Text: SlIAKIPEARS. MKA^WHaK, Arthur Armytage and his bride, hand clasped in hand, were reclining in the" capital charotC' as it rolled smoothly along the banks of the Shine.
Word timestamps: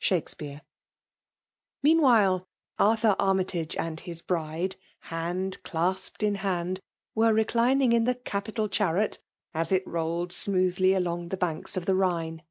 SlIAKIPEARS. 0.00 0.62
MKA^WHaK, 1.84 2.46
Arthur 2.78 3.14
Armytage 3.18 3.76
and 3.76 4.00
his 4.00 4.22
bride, 4.22 4.76
hand 5.12 5.62
clasped 5.62 6.22
in 6.22 6.36
hand, 6.36 6.80
were 7.14 7.34
reclining 7.34 7.92
in 7.92 8.04
the" 8.04 8.14
capital 8.34 8.70
charotC' 8.70 9.18
as 9.52 9.70
it 9.70 9.86
rolled 9.86 10.32
smoothly 10.32 10.94
along 10.94 11.28
the 11.28 11.36
banks 11.36 11.76
of 11.76 11.84
the 11.84 11.92
Shine. 12.00 12.42